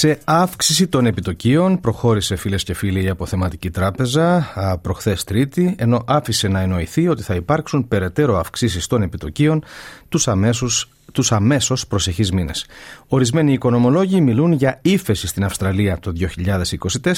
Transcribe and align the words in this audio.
Σε 0.00 0.18
αύξηση 0.24 0.86
των 0.86 1.06
επιτοκίων 1.06 1.80
προχώρησε 1.80 2.36
φίλες 2.36 2.62
και 2.62 2.74
φίλοι 2.74 3.04
η 3.04 3.08
Αποθεματική 3.08 3.70
Τράπεζα 3.70 4.52
προχθές 4.82 5.24
Τρίτη, 5.24 5.74
ενώ 5.78 6.04
άφησε 6.06 6.48
να 6.48 6.60
εννοηθεί 6.60 7.08
ότι 7.08 7.22
θα 7.22 7.34
υπάρξουν 7.34 7.88
περαιτέρω 7.88 8.38
αυξήσεις 8.38 8.86
των 8.86 9.02
επιτοκίων 9.02 9.64
τους 10.08 10.28
αμέσως 10.28 10.88
τους 11.12 11.32
αμέσως 11.32 11.86
προσεχείς 11.86 12.32
μήνες. 12.32 12.66
Ορισμένοι 13.08 13.52
οικονομολόγοι 13.52 14.20
μιλούν 14.20 14.52
για 14.52 14.78
ύφεση 14.82 15.26
στην 15.26 15.44
Αυστραλία 15.44 15.98
το 15.98 16.12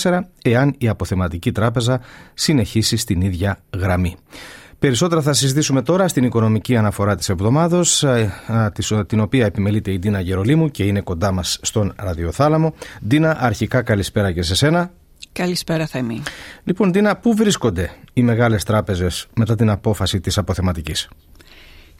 2024 0.02 0.20
εάν 0.42 0.74
η 0.78 0.88
αποθεματική 0.88 1.52
τράπεζα 1.52 2.00
συνεχίσει 2.34 2.96
στην 2.96 3.20
ίδια 3.20 3.62
γραμμή. 3.78 4.16
Περισσότερα 4.82 5.22
θα 5.22 5.32
συζητήσουμε 5.32 5.82
τώρα 5.82 6.08
στην 6.08 6.24
οικονομική 6.24 6.76
αναφορά 6.76 7.16
της 7.16 7.28
εβδομάδος, 7.28 8.02
ε, 8.02 8.32
την 9.06 9.20
οποία 9.20 9.46
επιμελείται 9.46 9.92
η 9.92 9.98
Ντίνα 9.98 10.20
Γερολίμου 10.20 10.70
και 10.70 10.84
είναι 10.84 11.00
κοντά 11.00 11.32
μας 11.32 11.58
στον 11.62 11.92
ραδιοθάλαμο. 11.96 12.74
Ντίνα, 13.06 13.36
αρχικά 13.40 13.82
καλησπέρα 13.82 14.32
και 14.32 14.42
σε 14.42 14.54
σένα. 14.54 14.90
Καλησπέρα 15.32 15.86
Θέμη. 15.86 16.22
Λοιπόν, 16.64 16.90
Ντίνα, 16.90 17.16
πού 17.16 17.34
βρίσκονται 17.34 17.90
οι 18.12 18.22
μεγάλες 18.22 18.64
τράπεζες 18.64 19.26
μετά 19.34 19.54
την 19.54 19.70
απόφαση 19.70 20.20
της 20.20 20.38
αποθεματικής; 20.38 21.08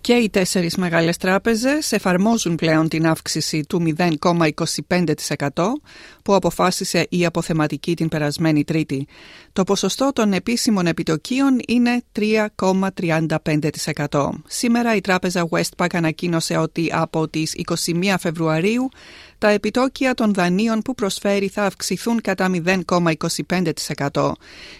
Και 0.02 0.12
οι 0.12 0.30
τέσσερις 0.30 0.76
μεγάλες 0.76 1.16
τράπεζες 1.16 1.92
εφαρμόζουν 1.92 2.54
πλέον 2.54 2.88
την 2.88 3.06
αύξηση 3.06 3.64
του 3.68 3.94
0,25% 3.98 5.48
που 6.22 6.34
αποφάσισε 6.34 7.06
η 7.10 7.24
αποθεματική 7.24 7.96
την 7.96 8.08
περασμένη 8.08 8.64
Τρίτη. 8.64 9.06
Το 9.52 9.64
ποσοστό 9.64 10.10
των 10.14 10.32
επίσημων 10.32 10.86
επιτοκίων 10.86 11.60
είναι 11.68 12.02
3,35%. 12.18 14.28
Σήμερα 14.46 14.96
η 14.96 15.00
τράπεζα 15.00 15.48
Westpac 15.50 15.86
ανακοίνωσε 15.92 16.56
ότι 16.56 16.90
από 16.92 17.28
τις 17.28 17.54
21 17.86 18.14
Φεβρουαρίου 18.18 18.88
τα 19.42 19.48
επιτόκια 19.48 20.14
των 20.14 20.34
δανείων 20.34 20.82
που 20.82 20.94
προσφέρει 20.94 21.48
θα 21.48 21.64
αυξηθούν 21.64 22.20
κατά 22.20 22.50
0,25%. 22.86 24.32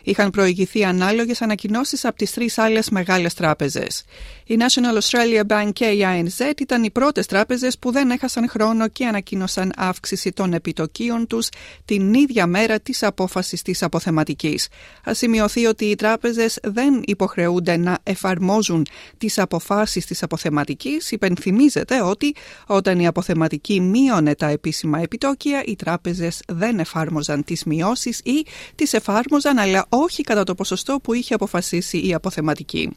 Είχαν 0.03 0.31
προηγηθεί 0.31 0.85
ανάλογες 0.85 1.43
ανακοινώσεις 1.43 2.05
από 2.05 2.17
τις 2.17 2.31
τρεις 2.31 2.59
άλλες 2.59 2.91
μεγάλες 2.91 3.35
τράπεζες. 3.35 4.05
Η 4.47 4.57
National 4.59 5.01
Australia 5.01 5.43
Bank 5.47 5.71
και 5.73 5.85
η 5.85 6.01
ANZ 6.03 6.61
ήταν 6.61 6.83
οι 6.83 6.91
πρώτες 6.91 7.27
τράπεζες 7.27 7.79
που 7.79 7.93
δεν 7.93 8.11
έχασαν 8.11 8.49
χρόνο 8.49 8.89
και 8.89 9.07
ανακοίνωσαν 9.07 9.73
αύξηση 9.77 10.33
των 10.33 10.53
επιτοκίων 10.53 11.27
τους 11.27 11.49
την 11.85 12.15
ίδια 12.15 12.47
μέρα 12.47 12.81
της 12.81 13.03
απόφασης 13.03 13.63
της 13.63 13.83
αποθεματικής. 13.83 14.69
Α 15.09 15.15
σημειωθεί 15.15 15.67
ότι 15.67 15.85
οι 15.85 15.95
τράπεζες 15.95 16.59
δεν 16.63 17.03
υποχρεούνται 17.05 17.77
να 17.77 17.99
εφαρμόζουν 18.03 18.87
τις 19.19 19.39
αποφάσεις 19.39 20.07
της 20.07 20.23
αποθεματικής. 20.23 21.11
Υπενθυμίζεται 21.11 22.03
ότι 22.03 22.35
όταν 22.67 23.01
η 23.01 23.07
αποθεματική 23.07 23.81
μείωνε 23.81 24.35
τα 24.35 24.52
επίσημα 24.53 25.01
επιτόκια, 25.01 25.63
οι 25.67 25.77
τράπεζες 25.77 26.43
δεν 26.49 26.79
εφάρμοζαν 26.79 27.45
τις 27.45 27.65
μειώσεις 27.65 28.19
ή 28.19 28.47
τις 28.75 28.93
εφάρμοζαν 28.93 29.59
αλλά 29.59 29.87
όχι 29.89 30.23
κατά 30.23 30.45
το 30.45 30.55
ποσοστό 30.55 30.99
που 31.03 31.15
είχε 31.15 31.35
αποφασίσει 31.35 32.07
η 32.07 32.15
αποθεματική. 32.15 32.91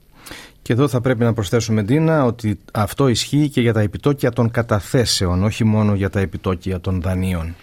Και 0.61 0.73
εδώ 0.73 0.87
θα 0.87 1.01
πρέπει 1.01 1.23
να 1.23 1.33
προσθέσουμε, 1.33 1.81
Ντίνα, 1.81 2.23
ότι 2.23 2.59
αυτό 2.73 3.07
ισχύει 3.07 3.49
και 3.49 3.61
για 3.61 3.73
τα 3.73 3.81
επιτόκια 3.81 4.31
των 4.31 4.51
καταθέσεων, 4.51 5.43
όχι 5.43 5.63
μόνο 5.63 5.95
για 5.95 6.09
τα 6.09 6.19
επιτόκια 6.19 6.79
των 6.79 7.01
δανείων. 7.01 7.55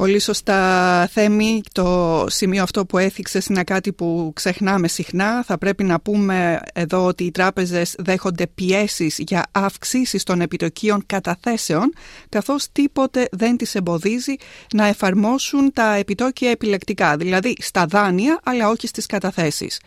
Πολύ 0.00 0.18
σωστά 0.18 1.06
Θέμη, 1.06 1.60
το 1.72 2.24
σημείο 2.28 2.62
αυτό 2.62 2.86
που 2.86 2.98
έθιξες 2.98 3.46
είναι 3.46 3.64
κάτι 3.64 3.92
που 3.92 4.32
ξεχνάμε 4.34 4.88
συχνά. 4.88 5.42
Θα 5.46 5.58
πρέπει 5.58 5.84
να 5.84 6.00
πούμε 6.00 6.60
εδώ 6.74 7.04
ότι 7.04 7.24
οι 7.24 7.30
τράπεζες 7.30 7.94
δέχονται 7.98 8.46
πιέσεις 8.46 9.18
για 9.18 9.46
αυξήσεις 9.52 10.22
των 10.22 10.40
επιτοκίων 10.40 11.02
καταθέσεων, 11.06 11.92
καθώς 12.28 12.72
τίποτε 12.72 13.28
δεν 13.30 13.56
τις 13.56 13.74
εμποδίζει 13.74 14.34
να 14.74 14.86
εφαρμόσουν 14.86 15.72
τα 15.72 15.94
επιτόκια 15.94 16.50
επιλεκτικά, 16.50 17.16
δηλαδή 17.16 17.54
στα 17.58 17.86
δάνεια 17.86 18.40
αλλά 18.42 18.68
όχι 18.68 18.86
στις 18.86 19.06
καταθέσεις. 19.06 19.80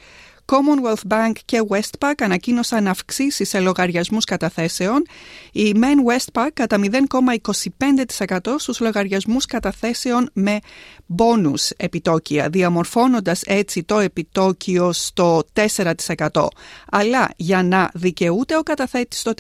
Commonwealth 0.45 1.13
Bank 1.13 1.31
και 1.45 1.61
Westpac 1.69 2.13
ανακοίνωσαν 2.19 2.87
αυξήσεις 2.87 3.49
σε 3.49 3.59
λογαριασμούς 3.59 4.25
καταθέσεων. 4.25 5.05
Η 5.51 5.73
Men 5.75 6.11
Westpac 6.11 6.47
κατά 6.53 6.79
0,25% 6.79 8.55
στους 8.57 8.79
λογαριασμούς 8.79 9.45
καταθέσεων 9.45 10.29
με 10.33 10.59
μπόνους 11.05 11.69
επιτόκια, 11.69 12.49
διαμορφώνοντας 12.49 13.41
έτσι 13.41 13.83
το 13.83 13.99
επιτόκιο 13.99 14.91
στο 14.91 15.43
4%. 15.53 16.47
Αλλά 16.91 17.29
για 17.35 17.63
να 17.63 17.89
δικαιούται 17.93 18.57
ο 18.57 18.63
καταθέτης 18.63 19.19
στο 19.19 19.31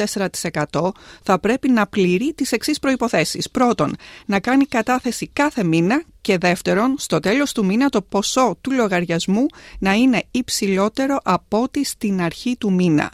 4% 0.71 0.91
θα 1.23 1.39
πρέπει 1.39 1.69
να 1.69 1.87
πληρεί 1.87 2.33
τις 2.33 2.51
εξής 2.51 2.79
προϋποθέσεις. 2.79 3.49
Πρώτον, 3.51 3.95
να 4.25 4.39
κάνει 4.39 4.65
κατάθεση 4.65 5.27
κάθε 5.33 5.63
μήνα 5.63 6.03
και 6.23 6.37
δεύτερον, 6.37 6.95
στο 6.97 7.19
τέλος 7.19 7.51
του 7.51 7.65
μήνα 7.65 7.89
το 7.89 8.01
ποσό 8.01 8.57
του 8.61 8.71
λογαριασμού 8.71 9.45
να 9.79 9.93
είναι 9.93 10.23
υψηλότερο 10.31 11.19
από 11.23 11.61
ό,τι 11.61 11.83
στην 11.83 12.21
αρχή 12.21 12.55
του 12.57 12.73
μήνα. 12.73 13.11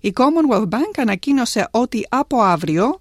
Η 0.00 0.12
Commonwealth 0.16 0.68
Bank 0.68 0.92
ανακοίνωσε 0.96 1.68
ότι 1.70 2.06
από 2.08 2.40
αύριο 2.40 3.00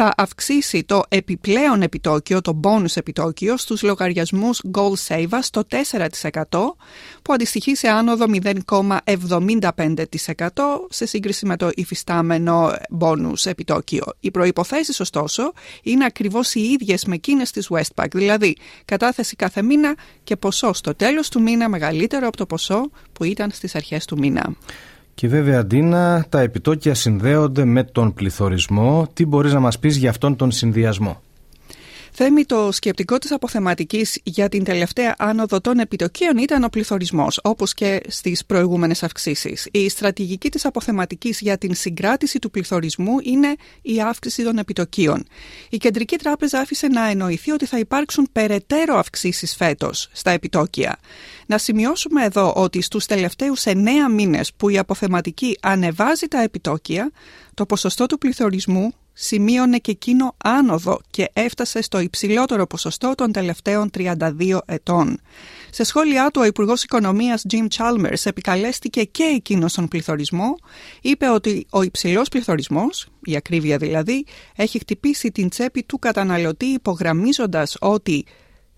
θα 0.00 0.12
αυξήσει 0.16 0.84
το 0.84 1.02
επιπλέον 1.08 1.82
επιτόκιο, 1.82 2.40
το 2.40 2.60
bonus 2.64 2.96
επιτόκιο, 2.96 3.56
στους 3.56 3.82
λογαριασμούς 3.82 4.60
Goal 4.72 4.92
Save 5.08 5.38
στο 5.40 5.62
4% 5.68 6.76
που 7.22 7.32
αντιστοιχεί 7.32 7.74
σε 7.76 7.88
άνοδο 7.88 8.26
0,75% 8.64 10.04
σε 10.88 11.06
σύγκριση 11.06 11.46
με 11.46 11.56
το 11.56 11.70
υφιστάμενο 11.74 12.72
bonus 13.00 13.44
επιτόκιο. 13.44 14.04
Οι 14.20 14.30
προϋποθέσεις 14.30 15.00
ωστόσο 15.00 15.52
είναι 15.82 16.04
ακριβώς 16.04 16.54
οι 16.54 16.60
ίδιες 16.60 17.04
με 17.04 17.14
εκείνες 17.14 17.50
της 17.50 17.70
Westpac, 17.70 18.08
δηλαδή 18.12 18.56
κατάθεση 18.84 19.36
κάθε 19.36 19.62
μήνα 19.62 19.96
και 20.24 20.36
ποσό 20.36 20.72
στο 20.72 20.94
τέλος 20.94 21.28
του 21.28 21.42
μήνα 21.42 21.68
μεγαλύτερο 21.68 22.26
από 22.26 22.36
το 22.36 22.46
ποσό 22.46 22.90
που 23.12 23.24
ήταν 23.24 23.50
στις 23.50 23.74
αρχές 23.74 24.04
του 24.04 24.18
μήνα. 24.18 24.54
Και 25.18 25.28
βέβαια, 25.28 25.58
Αντίνα, 25.58 26.26
τα 26.28 26.40
επιτόκια 26.40 26.94
συνδέονται 26.94 27.64
με 27.64 27.84
τον 27.84 28.14
πληθωρισμό. 28.14 29.08
Τι 29.12 29.26
μπορείς 29.26 29.52
να 29.52 29.60
μας 29.60 29.78
πεις 29.78 29.96
για 29.96 30.10
αυτόν 30.10 30.36
τον 30.36 30.50
συνδυασμό; 30.50 31.22
Θέμη, 32.20 32.44
το 32.44 32.72
σκεπτικό 32.72 33.18
της 33.18 33.32
αποθεματικής 33.32 34.20
για 34.22 34.48
την 34.48 34.64
τελευταία 34.64 35.14
άνοδο 35.18 35.60
των 35.60 35.78
επιτοκίων 35.78 36.36
ήταν 36.36 36.64
ο 36.64 36.68
πληθωρισμός, 36.68 37.40
όπως 37.42 37.74
και 37.74 38.00
στις 38.08 38.44
προηγούμενες 38.44 39.02
αυξήσεις. 39.02 39.68
Η 39.70 39.88
στρατηγική 39.88 40.50
της 40.50 40.64
αποθεματικής 40.64 41.40
για 41.40 41.58
την 41.58 41.74
συγκράτηση 41.74 42.38
του 42.38 42.50
πληθωρισμού 42.50 43.14
είναι 43.22 43.54
η 43.82 44.00
αύξηση 44.00 44.42
των 44.42 44.58
επιτοκίων. 44.58 45.26
Η 45.70 45.76
Κεντρική 45.76 46.16
Τράπεζα 46.16 46.60
άφησε 46.60 46.86
να 46.86 47.08
εννοηθεί 47.08 47.50
ότι 47.50 47.66
θα 47.66 47.78
υπάρξουν 47.78 48.28
περαιτέρω 48.32 48.96
αυξήσεις 48.96 49.56
φέτος 49.56 50.08
στα 50.12 50.30
επιτόκια. 50.30 50.98
Να 51.46 51.58
σημειώσουμε 51.58 52.24
εδώ 52.24 52.52
ότι 52.56 52.82
στους 52.82 53.06
τελευταίους 53.06 53.64
εννέα 53.64 54.08
μήνες 54.08 54.52
που 54.56 54.68
η 54.68 54.78
αποθεματική 54.78 55.58
ανεβάζει 55.62 56.26
τα 56.26 56.42
επιτόκια, 56.42 57.10
το 57.54 57.66
ποσοστό 57.66 58.06
του 58.06 58.18
πληθωρισμού 58.18 58.94
σημείωνε 59.20 59.78
και 59.78 59.90
εκείνο 59.90 60.34
άνοδο 60.44 61.00
και 61.10 61.30
έφτασε 61.32 61.82
στο 61.82 62.00
υψηλότερο 62.00 62.66
ποσοστό 62.66 63.14
των 63.14 63.32
τελευταίων 63.32 63.90
32 63.98 64.58
ετών. 64.66 65.20
Σε 65.70 65.84
σχόλιά 65.84 66.30
του, 66.30 66.40
ο 66.42 66.46
Υπουργός 66.46 66.82
Οικονομίας 66.82 67.44
Jim 67.50 67.66
Chalmers 67.76 68.24
επικαλέστηκε 68.24 69.02
και 69.02 69.22
εκείνος 69.22 69.74
τον 69.74 69.88
πληθωρισμό. 69.88 70.54
Είπε 71.00 71.28
ότι 71.28 71.66
ο 71.70 71.82
υψηλός 71.82 72.28
πληθωρισμός, 72.28 73.08
η 73.22 73.36
ακρίβεια 73.36 73.76
δηλαδή, 73.76 74.26
έχει 74.56 74.78
χτυπήσει 74.78 75.30
την 75.30 75.48
τσέπη 75.48 75.82
του 75.82 75.98
καταναλωτή 75.98 76.66
υπογραμμίζοντας 76.66 77.76
ότι 77.80 78.24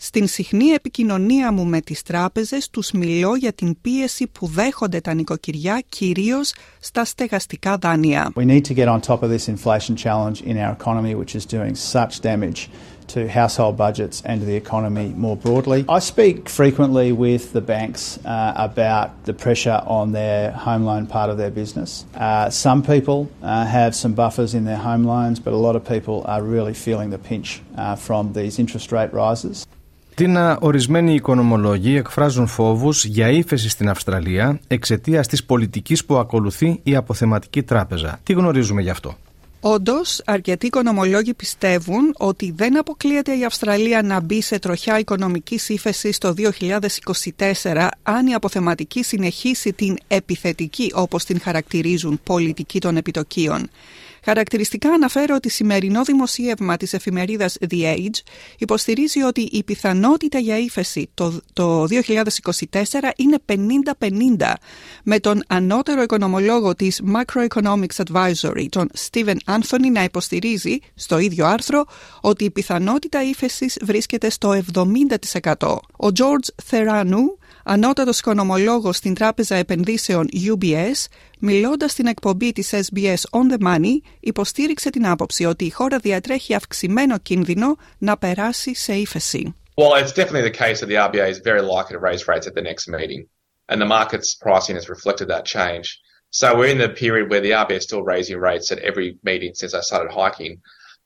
στην 0.02 0.26
συχνή 0.26 0.66
επικοινωνία 0.66 1.52
μου 1.52 1.64
με 1.64 1.80
τις 1.80 2.02
τράπεζες 2.02 2.70
τους 2.70 2.90
μιλώ 2.90 3.36
για 3.36 3.52
την 3.52 3.80
πίεση 3.80 4.26
που 4.26 4.46
δέχονται 4.46 5.00
τα 5.00 5.14
νοικοκυριά 5.14 5.82
κυρίως 5.88 6.52
στα 6.80 7.04
στεγαστικά 7.04 7.76
δάνεια. 7.76 8.32
We 8.36 8.46
need 8.46 8.64
to 8.64 8.74
get 8.74 8.88
on 8.88 9.00
top 9.00 9.22
of 9.22 9.30
this 9.30 9.48
inflation 9.48 9.96
challenge 9.96 10.42
in 10.42 10.56
our 10.56 10.72
economy 10.80 11.14
which 11.14 11.34
is 11.34 11.44
doing 11.56 11.74
such 11.74 12.12
damage 12.20 12.60
to 13.14 13.20
household 13.40 13.76
budgets 13.76 14.16
and 14.28 14.36
to 14.40 14.46
the 14.50 14.58
economy 14.64 15.08
more 15.26 15.36
broadly. 15.44 15.80
I 15.98 16.00
speak 16.12 16.36
frequently 16.60 17.08
with 17.26 17.44
the 17.56 17.64
banks 17.74 18.02
uh, 18.24 18.68
about 18.68 19.08
the 19.28 19.34
pressure 19.44 19.78
on 20.00 20.06
their 20.20 20.42
home 20.66 20.84
loan 20.90 21.04
part 21.16 21.28
of 21.32 21.36
their 21.42 21.54
business. 21.62 21.90
Uh, 22.14 22.48
some 22.66 22.80
people 22.92 23.18
uh, 23.42 23.66
have 23.78 23.92
some 24.02 24.12
buffers 24.22 24.52
in 24.58 24.64
their 24.70 24.82
home 24.88 25.04
loans, 25.14 25.36
but 25.44 25.52
a 25.60 25.62
lot 25.66 25.74
of 25.78 25.82
people 25.94 26.16
are 26.32 26.42
really 26.56 26.76
feeling 26.86 27.08
the 27.16 27.22
pinch 27.30 27.48
uh, 27.76 27.96
from 28.06 28.22
these 28.38 28.54
interest 28.62 28.88
rate 28.98 29.12
rises. 29.24 29.66
Τίνα, 30.20 30.58
ορισμένοι 30.60 31.14
οικονομολόγοι 31.14 31.96
εκφράζουν 31.96 32.46
φόβους 32.46 33.04
για 33.04 33.30
ύφεση 33.30 33.68
στην 33.68 33.88
Αυστραλία 33.88 34.60
εξαιτίας 34.66 35.26
της 35.26 35.44
πολιτικής 35.44 36.04
που 36.04 36.16
ακολουθεί 36.16 36.80
η 36.82 36.96
αποθεματική 36.96 37.62
τράπεζα. 37.62 38.20
Τι 38.22 38.32
γνωρίζουμε 38.32 38.82
γι' 38.82 38.90
αυτό; 38.90 39.16
Όντως, 39.60 40.22
αρκετοί 40.24 40.66
οικονομολόγοι 40.66 41.34
πιστεύουν 41.34 42.14
ότι 42.18 42.52
δεν 42.56 42.78
αποκλείεται 42.78 43.38
η 43.38 43.44
Αυστραλία 43.44 44.02
να 44.02 44.20
μπει 44.20 44.42
σε 44.42 44.58
τροχιά 44.58 44.98
οικονομικής 44.98 45.68
ύφεσης 45.68 46.18
το 46.18 46.34
2024 46.36 47.88
αν 48.02 48.26
η 48.26 48.34
αποθεματική 48.34 49.04
συνεχίσει 49.04 49.72
την 49.72 49.96
επιθετική, 50.08 50.90
όπως 50.94 51.24
την 51.24 51.40
χαρακτηρίζουν, 51.40 52.20
πολιτική 52.24 52.80
των 52.80 52.96
επιτοκίων. 52.96 53.70
Χαρακτηριστικά 54.24 54.90
αναφέρω 54.90 55.34
ότι 55.34 55.48
σημερινό 55.48 56.02
δημοσίευμα 56.02 56.76
της 56.76 56.92
εφημερίδας 56.92 57.56
The 57.70 57.96
Age 57.96 58.20
υποστηρίζει 58.58 59.22
ότι 59.22 59.40
η 59.40 59.64
πιθανότητα 59.64 60.38
για 60.38 60.58
ύφεση 60.58 61.10
το, 61.14 61.40
το 61.52 61.84
2024 61.84 61.94
είναι 63.16 63.38
50-50 64.38 64.52
με 65.04 65.18
τον 65.18 65.42
ανώτερο 65.48 66.02
οικονομολόγο 66.02 66.74
της 66.74 67.02
Macroeconomics 67.14 68.04
Advisory, 68.04 68.66
τον 68.68 68.90
Steven 69.10 69.36
Anthony, 69.46 69.90
να 69.92 70.04
υποστηρίζει 70.04 70.78
στο 70.94 71.18
ίδιο 71.18 71.46
άρθρο 71.46 71.84
ότι 72.20 72.44
η 72.44 72.50
πιθανότητα 72.50 73.22
ύφεσης 73.22 73.78
βρίσκεται 73.82 74.30
στο 74.30 74.62
70%. 74.74 75.76
Ο 75.96 76.08
George 76.18 76.70
Theranu 76.70 77.39
ανώτατος 77.63 78.19
οικονομολόγος 78.19 78.95
στην 78.95 79.13
Τράπεζα 79.13 79.55
Επενδύσεων 79.55 80.27
UBS, 80.31 81.05
μιλώντας 81.39 81.91
στην 81.91 82.07
εκπομπή 82.07 82.51
της 82.51 82.73
SBS 82.73 83.39
On 83.39 83.53
The 83.53 83.67
Money, 83.67 83.97
υποστήριξε 84.19 84.89
την 84.89 85.07
άποψη 85.07 85.45
ότι 85.45 85.65
η 85.65 85.69
χώρα 85.69 85.97
διατρέχει 85.97 86.53
αυξημένο 86.53 87.17
κίνδυνο 87.17 87.75
να 87.97 88.17
περάσει 88.17 88.75
σε 88.75 88.93
ύφεση. 88.93 89.55
Well, 89.77 89.93
it's 89.95 90.13
definitely 90.13 90.47
the 90.51 90.59
case 90.63 90.79
that 90.79 90.89
the 90.93 90.99
RBA 91.09 91.27
is 91.33 91.39
very 91.39 91.61
likely 91.61 91.93
to 91.97 91.99
raise 91.99 92.27
rates 92.27 92.47
at 92.47 92.55
the 92.55 92.67
next 92.69 92.87
meeting, 92.87 93.21
and 93.69 93.81
the 93.81 93.91
market's 93.97 94.33
pricing 94.45 94.75
has 94.79 94.87
reflected 94.95 95.27
that 95.27 95.45
change. 95.57 95.87
So 96.39 96.47
we're 96.57 96.73
in 96.75 96.77
the 96.85 96.89
period 96.89 97.29
where 97.29 97.45
the 97.45 97.51
RBA 97.51 97.77
is 97.77 97.83
still 97.83 98.03
raising 98.03 98.37
rates 98.49 98.71
at 98.73 98.79
every 98.79 99.17
meeting 99.29 99.51
since 99.53 99.71
they 99.73 99.81
started 99.81 100.11
hiking. 100.11 100.53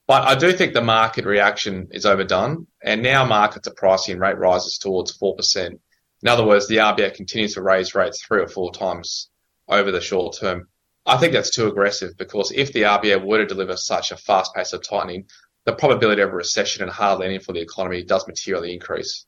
But 0.07 0.23
I 0.23 0.33
do 0.33 0.51
think 0.53 0.73
the 0.73 0.81
market 0.81 1.25
reaction 1.25 1.87
is 1.91 2.03
overdone, 2.03 2.65
and 2.83 3.03
now 3.03 3.25
markets 3.25 3.67
are 3.67 3.73
pricing 3.75 4.17
rate 4.17 4.39
rises 4.39 4.79
towards 4.79 5.15
4%. 5.17 5.79
in 6.24 6.30
other 6.30 6.46
words, 6.46 6.66
the 6.66 6.78
RBA 6.78 7.12
continues 7.12 7.52
to 7.52 7.62
raise 7.62 7.94
rates 7.94 8.24
three 8.24 8.40
or 8.40 8.48
four 8.48 8.72
times 8.72 9.28
over 9.68 9.92
the 9.92 10.00
short 10.00 10.38
term. 10.40 10.68
I 11.04 11.18
think 11.18 11.34
that's 11.34 11.54
too 11.54 11.68
aggressive 11.68 12.16
because 12.16 12.50
if 12.50 12.72
the 12.72 12.82
RBA 12.82 13.22
were 13.22 13.38
to 13.38 13.46
deliver 13.46 13.76
such 13.76 14.10
a 14.10 14.16
fast 14.16 14.54
pace 14.54 14.72
of 14.72 14.82
tightening, 14.82 15.26
the 15.66 15.74
probability 15.74 16.22
of 16.22 16.30
a 16.30 16.34
recession 16.34 16.82
and 16.82 16.90
hard 16.90 17.20
landing 17.20 17.40
for 17.40 17.52
the 17.52 17.60
economy 17.60 18.02
does 18.04 18.26
materially 18.26 18.72
increase. 18.72 19.26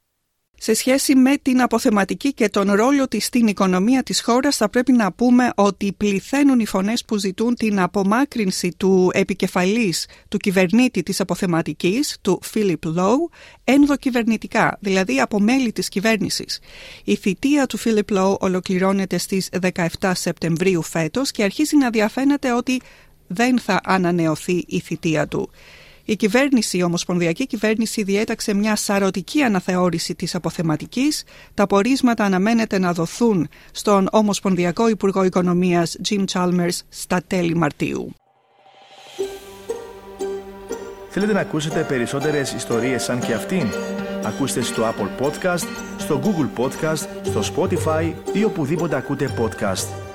Σε 0.58 0.74
σχέση 0.74 1.14
με 1.14 1.36
την 1.42 1.60
αποθεματική 1.60 2.32
και 2.32 2.48
τον 2.48 2.72
ρόλο 2.72 3.08
της 3.08 3.24
στην 3.24 3.46
οικονομία 3.46 4.02
της 4.02 4.22
χώρας 4.22 4.56
θα 4.56 4.68
πρέπει 4.68 4.92
να 4.92 5.12
πούμε 5.12 5.50
ότι 5.56 5.92
πληθαίνουν 5.96 6.60
οι 6.60 6.66
φωνές 6.66 7.04
που 7.04 7.16
ζητούν 7.16 7.54
την 7.54 7.80
απομάκρυνση 7.80 8.74
του 8.76 9.10
επικεφαλής 9.12 10.08
του 10.28 10.36
κυβερνήτη 10.36 11.02
της 11.02 11.20
αποθεματικής, 11.20 12.16
του 12.20 12.38
Φίλιπ 12.42 12.84
Λόου, 12.84 13.30
ενδοκυβερνητικά, 13.64 14.78
δηλαδή 14.80 15.20
από 15.20 15.40
μέλη 15.40 15.72
της 15.72 15.88
κυβέρνησης. 15.88 16.60
Η 17.04 17.16
θητεία 17.16 17.66
του 17.66 17.76
Φίλιπ 17.76 18.10
Λόου 18.10 18.36
ολοκληρώνεται 18.40 19.18
στις 19.18 19.48
17 20.00 20.12
Σεπτεμβρίου 20.14 20.82
φέτος 20.82 21.30
και 21.30 21.42
αρχίζει 21.42 21.76
να 21.76 21.90
διαφαίνεται 21.90 22.52
ότι 22.52 22.80
δεν 23.26 23.58
θα 23.58 23.80
ανανεωθεί 23.84 24.64
η 24.66 24.80
θητεία 24.80 25.28
του. 25.28 25.50
Η 26.08 26.16
κυβέρνηση, 26.16 26.78
η 26.78 26.82
Ομοσπονδιακή 26.82 27.46
Κυβέρνηση 27.46 28.02
διέταξε 28.02 28.54
μια 28.54 28.76
σαρωτική 28.76 29.42
αναθεώρηση 29.42 30.14
της 30.14 30.34
αποθεματικής. 30.34 31.24
Τα 31.54 31.66
πορίσματα 31.66 32.24
αναμένεται 32.24 32.78
να 32.78 32.92
δοθούν 32.92 33.48
στον 33.72 34.08
Ομοσπονδιακό 34.12 34.88
Υπουργό 34.88 35.24
Οικονομίας 35.24 35.96
Jim 36.08 36.24
Chalmers 36.32 36.78
στα 36.88 37.22
τέλη 37.26 37.54
Μαρτίου. 37.54 38.14
Θέλετε 41.08 41.32
να 41.32 41.40
ακούσετε 41.40 41.84
περισσότερες 41.88 42.52
ιστορίες 42.52 43.02
σαν 43.02 43.20
και 43.20 43.32
αυτήν; 43.32 43.66
Ακούστε 44.24 44.60
στο 44.60 44.82
Apple 44.82 45.24
Podcast, 45.24 45.66
στο 45.98 46.20
Google 46.24 46.62
Podcast, 46.62 47.06
στο 47.22 47.40
Spotify 47.54 48.12
ή 48.32 48.44
οπουδήποτε 48.44 48.96
ακούτε 48.96 49.30
podcast. 49.38 50.05